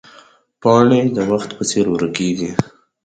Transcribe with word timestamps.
پاڼې 0.61 0.99
د 1.15 1.17
وخت 1.31 1.49
په 1.57 1.63
څېر 1.69 1.85
ورکېږي 1.89 2.51